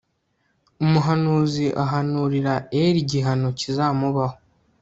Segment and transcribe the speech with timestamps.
[0.83, 4.35] umuhanuzi ahanurira eli igihano kizamubaho